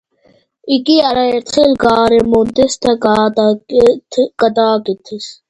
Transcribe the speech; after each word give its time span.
იგი 0.77 0.95
არაერთხელ 1.09 1.75
გაარემონტეს 1.83 2.79
და 2.87 2.95
გადააკეთეს. 3.09 5.31